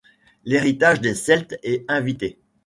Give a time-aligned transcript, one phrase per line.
[0.45, 2.39] L'Héritage des Celtes est invité.